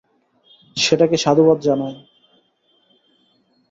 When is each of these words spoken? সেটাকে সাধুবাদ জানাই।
সেটাকে 0.77 1.15
সাধুবাদ 1.17 1.57
জানাই। 1.61 1.95